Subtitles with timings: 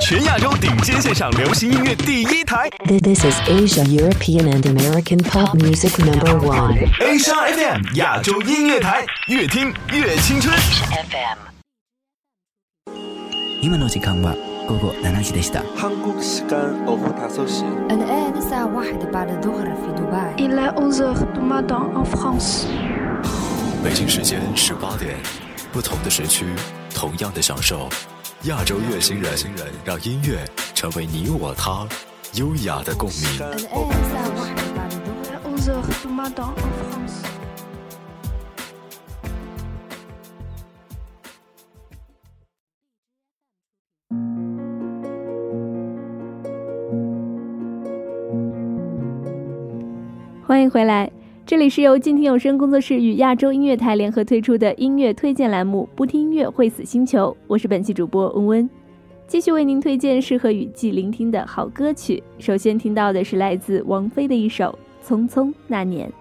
[0.00, 2.68] 全亚洲顶尖现场流行音乐第一台。
[2.86, 6.76] This is Asia European and American Pop Music Number One.
[6.98, 10.52] Asia FM 亚洲音乐台，越听越青春。
[10.90, 11.38] FM。
[13.62, 14.34] 今の時間は
[14.68, 15.62] 午後七時でした。
[15.76, 17.62] 한국시간오후다섯 시.
[17.88, 20.34] Un homme se voit de part du griffie dubaï.
[20.36, 22.66] Il a onze tomates en France.
[23.84, 25.14] 北京时间十八点，
[25.72, 26.44] 不同的时区，
[26.92, 27.88] 同样的享受。
[28.46, 29.34] 亚洲乐星人，
[29.84, 30.38] 让音乐
[30.72, 31.84] 成为你我他
[32.34, 33.40] 优雅的共鸣。
[50.46, 51.10] 欢迎回来。
[51.46, 58.70] 这里是由静听有声工作室与亚洲音乐台联合推出的音乐推荐栏目《不听音乐会死星球》，我是本期主播温温，
[59.28, 62.20] 继续为您推荐适合雨季聆听的好歌曲。
[62.40, 64.76] 首先听到的是来自王菲的一首
[65.08, 66.12] 《匆匆那年》。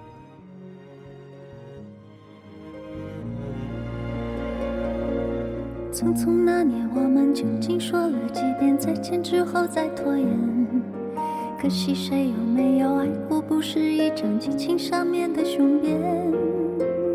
[5.91, 10.64] 匆匆那年，我们究竟说了几遍再见之后再拖延？
[11.61, 15.99] 可惜谁又没有爱过，不是一张激情上面的雄辩。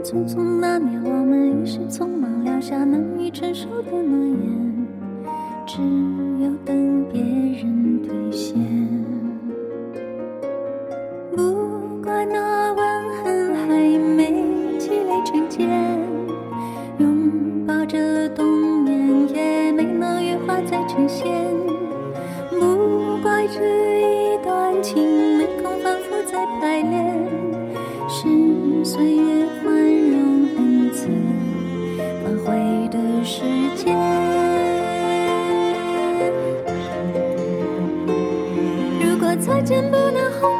[0.03, 4.87] 匆匆那年，我们一时匆忙撂下难以承受的诺言，
[5.67, 5.79] 只
[6.43, 8.70] 有等别人兑现。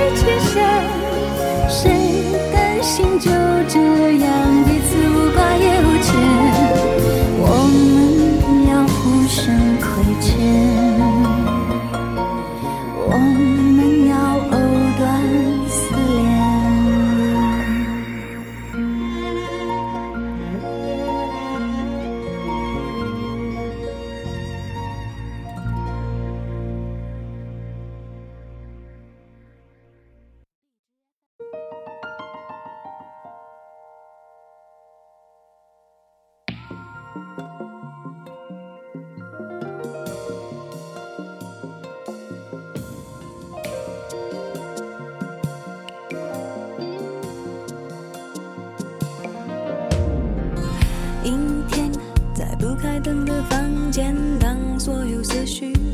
[0.00, 1.09] 快冰释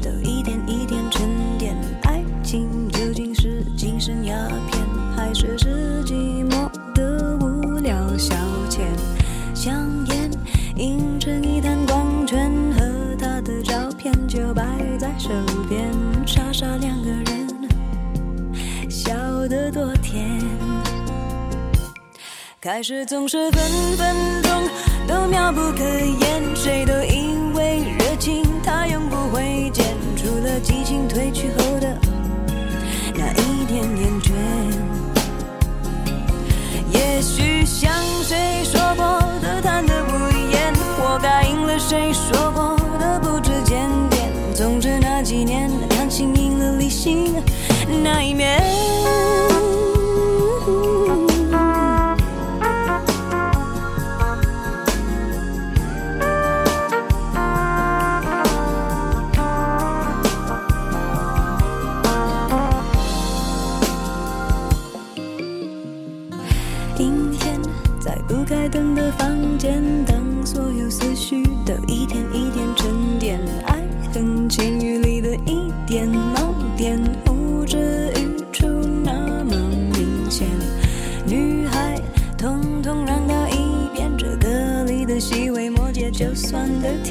[0.03, 1.29] 都一点一点沉
[1.59, 4.35] 淀，爱情究竟是精神鸦
[4.71, 4.81] 片，
[5.17, 8.35] 还是是寂寞的无聊消
[8.71, 8.81] 遣？
[9.55, 10.31] 香烟
[10.77, 14.63] 映成一滩光圈，和他的照片就摆
[14.99, 15.31] 在手
[15.69, 15.91] 边，
[16.27, 19.15] 傻傻两个人，笑
[19.49, 20.41] 得多甜。
[22.61, 23.63] 开始总是分
[23.97, 24.69] 分钟
[25.07, 27.36] 都妙不可言，谁都以
[30.61, 31.97] 激情褪去后的
[33.15, 34.33] 那一点厌倦。
[36.93, 37.93] 也许像
[38.23, 40.09] 谁说过的贪得无
[40.53, 42.76] 厌，活该应了谁说过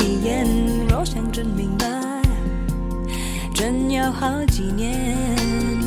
[0.05, 0.45] 一眼。
[0.87, 1.87] 若想真明白，
[3.55, 5.84] 真要好几年。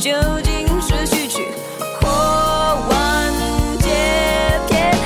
[0.00, 0.10] 究
[0.42, 1.46] 竟是序曲
[2.00, 2.08] 或
[2.88, 3.30] 完
[3.80, 3.90] 结
[4.66, 4.96] 篇？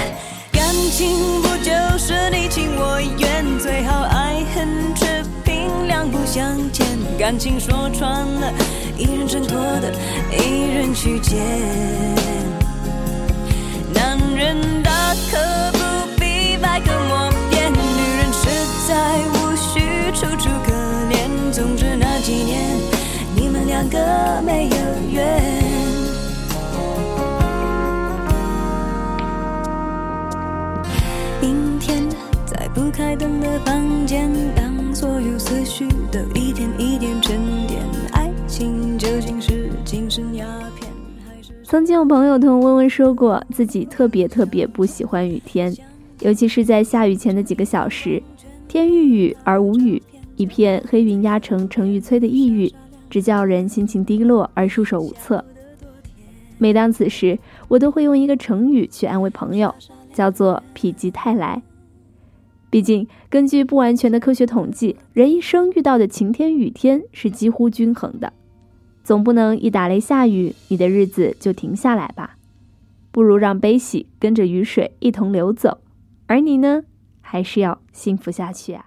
[0.53, 6.87] 感情不就是你情我愿，最好爱恨持平，两不相欠。
[7.19, 8.53] 感情说穿了，
[8.97, 9.93] 一人挣脱的，
[10.31, 11.43] 一人去捡。
[13.93, 18.49] 男人大可不必百口莫辩，女人实
[18.87, 19.81] 在无需
[20.15, 20.73] 楚楚可
[21.11, 21.51] 怜。
[21.51, 22.79] 总之那几年，
[23.75, 23.99] 两个
[24.47, 24.77] 没有
[25.11, 25.43] 缘。
[31.43, 32.09] 阴天，
[32.47, 37.37] 在不开灯的房间，当所有思绪都一点一点沉
[37.67, 37.83] 淀，
[38.13, 40.47] 爱情究竟是精神鸦
[40.79, 40.89] 片？
[41.27, 45.77] 还是曾经有朋友同温温说过，自己特别特别不喜欢雨天，
[46.21, 48.23] 尤其是在下雨前的几个小时，
[48.69, 50.01] 天欲雨而无雨，
[50.37, 52.73] 一片黑云压城城欲摧的抑郁，
[53.09, 55.45] 只叫人心情低落而束手无策。
[56.59, 59.75] 每当此时，我都会用一个成语去安慰朋友，
[60.13, 61.63] 叫做“否极泰来”。
[62.71, 68.33] 毕竟，根据不完全的科学统计，人一生遇到的晴天雨天是几乎均衡的。
[69.03, 72.37] 总不能一打雷下雨，你的日子就停下来吧？
[73.11, 75.79] 不如让悲喜跟着雨水一同流走，
[76.27, 76.85] 而你呢，
[77.21, 78.87] 还是要幸福下去啊！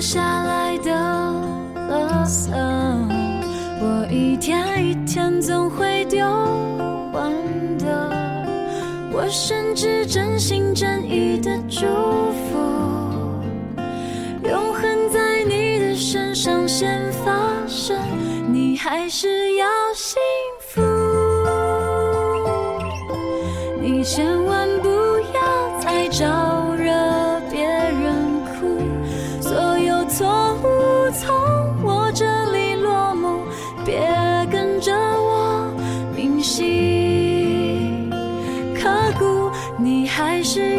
[0.00, 0.90] 下来的
[1.90, 2.50] 垃圾，
[3.80, 6.24] 我一天一天总会丢
[7.12, 7.30] 完
[7.78, 8.10] 的。
[9.12, 11.84] 我甚至真心真意的祝
[12.48, 12.56] 福，
[14.48, 17.98] 永恒在你的身上先发生，
[18.50, 20.18] 你还是要幸
[20.60, 20.80] 福。
[23.82, 24.88] 你千万不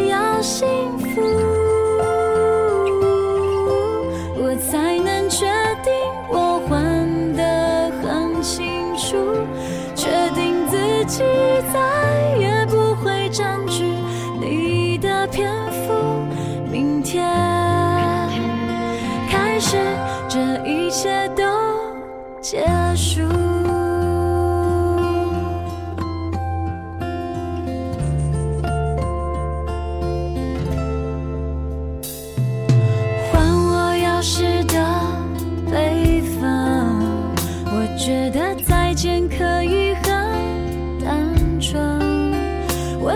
[0.08, 0.66] 要幸
[0.98, 1.61] 福，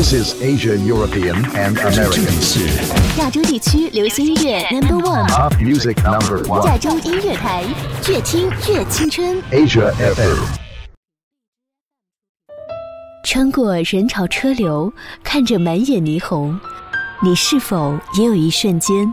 [0.00, 2.40] This is Asia, European, and American.
[2.40, 6.66] 是亚洲地区流行音乐 Number One，Pop music number one.
[6.66, 7.62] 亚洲音乐台，
[8.08, 9.42] 越听越青春。
[9.50, 10.42] Asia FM.
[13.24, 14.90] 穿过人潮车流，
[15.22, 16.58] 看着满眼霓虹，
[17.22, 19.12] 你是否也有一瞬间，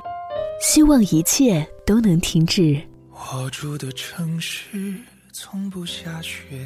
[0.62, 2.82] 希望一切都能停止？
[3.12, 4.94] 我住的城市
[5.34, 6.66] 从不下雪。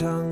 [0.00, 0.29] 你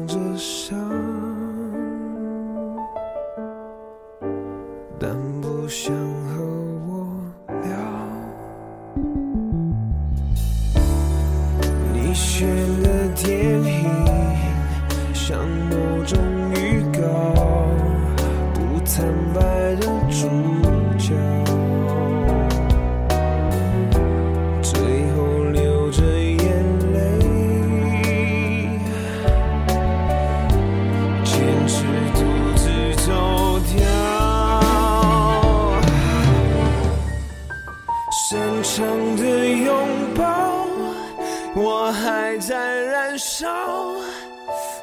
[41.60, 43.48] 我还在燃烧，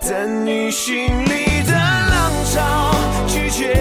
[0.01, 2.91] 在你心里的浪潮
[3.27, 3.73] 拒绝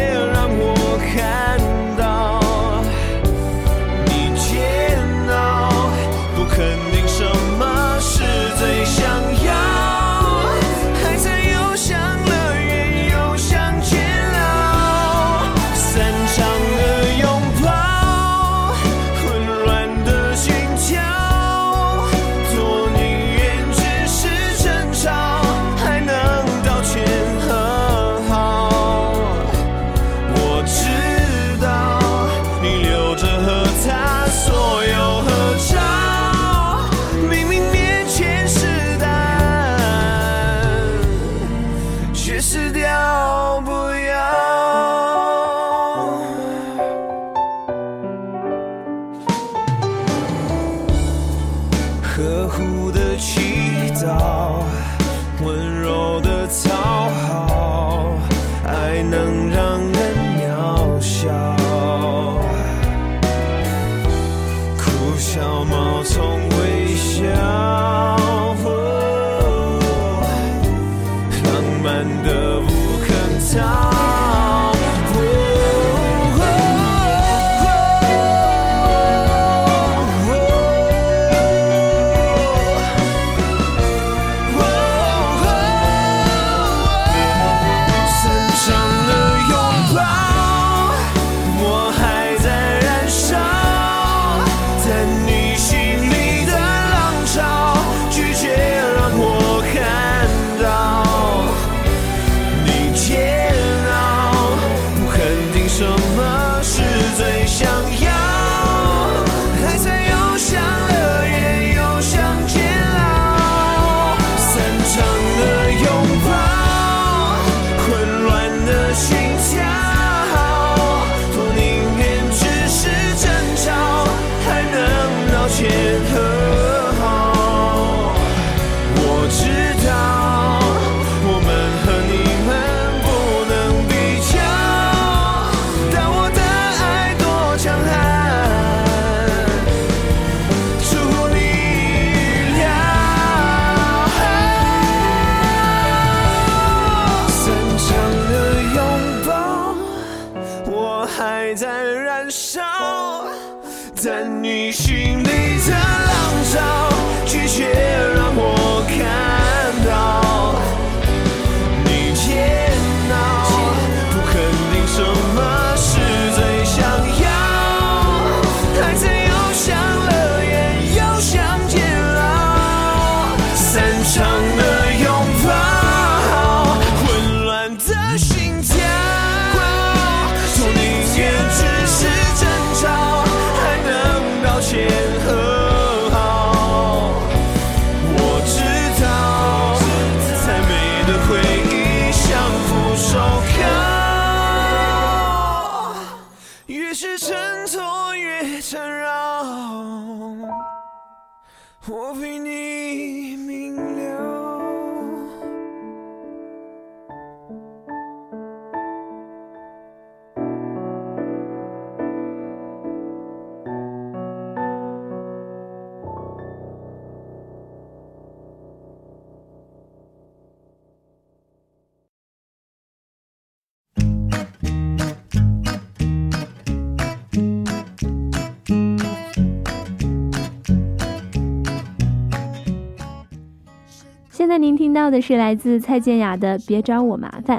[234.45, 237.59] 现在您听到的是来自蔡健雅的《别找我麻烦》。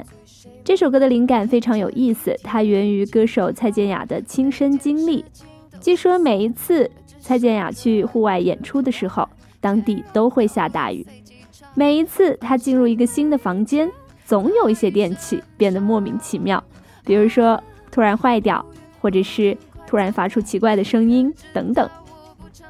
[0.62, 5.24] 这首歌的灵感非常有意思，它源于歌手蔡健雅的亲身经历。
[5.80, 9.28] 据说每一次蔡健雅去户外演出的时候，
[9.60, 11.04] 当地都会下大雨。
[11.74, 13.90] 每一次她进入一个新的房间，
[14.24, 16.62] 总有一些电器变得莫名其妙，
[17.04, 18.64] 比如说突然坏掉，
[19.00, 21.90] 或者是突然发出奇怪的声音等等。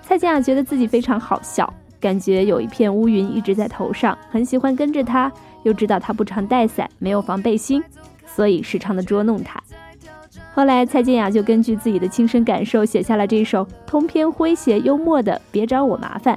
[0.01, 1.71] 蔡健雅觉得自己非常好笑。
[2.07, 5.33] 感觉有一片乌云一直在头上，很喜欢跟着他，
[5.65, 7.83] 又知道他不常带伞，没有防备心，
[8.25, 9.61] 所以时常的捉弄他。
[10.55, 16.33] 后来蔡健雅就根据自己的亲身感受写下了这首通篇诙谐幽默的《别找我麻烦》，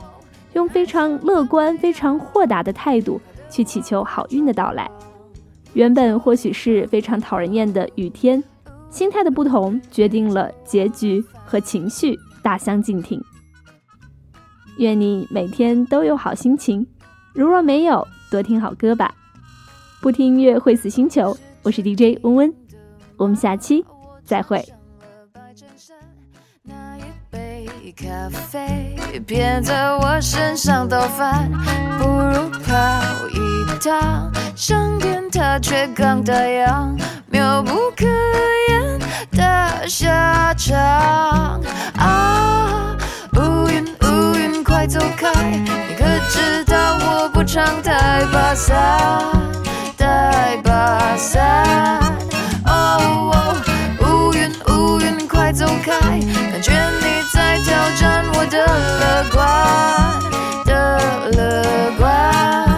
[0.53, 4.89] 用非常乐观、非常豁达的态度去祈求好运的到来。
[5.73, 8.43] 原本或许是非常讨人厌的雨天，
[8.89, 13.23] 心态的不同决定了结局和情绪大相径庭。
[14.79, 16.87] 愿你每天都有好心情。
[17.33, 19.13] 如若没有，多听好歌吧。
[20.01, 22.53] 不听音乐会死星球，我是 DJ 温温，
[23.17, 23.85] 我们下期
[24.23, 24.65] 再会。
[27.97, 28.95] 咖啡
[29.27, 31.51] 偏在我身上倒翻，
[31.97, 32.73] 不如跑
[33.27, 38.05] 一趟，上天它却刚打烊，妙不可
[38.69, 38.99] 言
[39.31, 41.59] 的下场
[41.97, 42.95] 啊！
[44.79, 48.77] 快走开，你可知道我不常带把伞，
[49.97, 51.99] 带把伞。
[52.65, 53.57] 哦哦，
[53.99, 58.65] 乌云乌云快走开，感觉你在挑战我的
[59.01, 59.37] 乐观
[60.63, 60.71] 的
[61.35, 62.68] 乐观。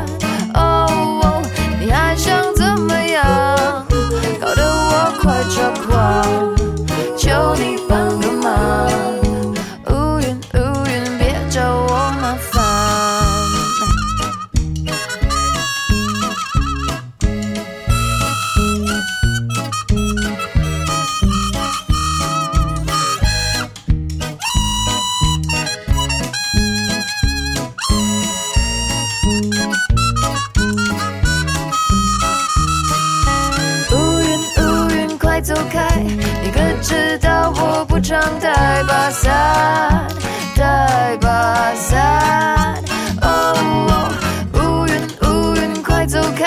[46.12, 46.44] 走开！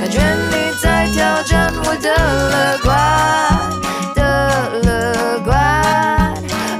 [0.00, 0.18] 感觉
[0.50, 2.10] 你在挑战我的
[2.50, 2.90] 乐观
[4.16, 4.20] 的
[4.82, 5.54] 乐观。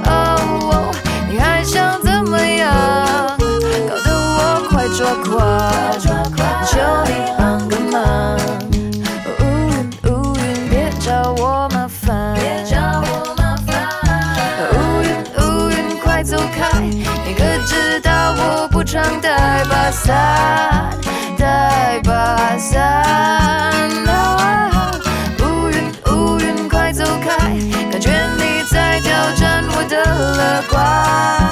[0.03, 0.91] 哦，
[1.29, 2.67] 你还想怎么样？
[3.87, 5.31] 搞得我快抓狂，
[6.67, 8.35] 求你帮个忙。
[9.39, 13.71] 乌云乌云，别找我麻烦，别找我麻烦。
[14.73, 16.77] 乌云乌云，快走开！
[16.81, 20.89] 你可知道我不常带把伞，
[22.03, 22.81] 把伞。
[24.07, 24.91] 啊
[25.39, 27.29] 乌云乌云，快走开！
[27.91, 29.95] 感觉你在挑战我的
[30.37, 31.46] 乐观